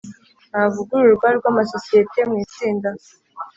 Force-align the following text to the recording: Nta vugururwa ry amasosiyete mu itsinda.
Nta 0.49 0.63
vugururwa 0.73 1.27
ry 1.37 1.45
amasosiyete 1.51 2.19
mu 2.29 2.35
itsinda. 2.45 2.89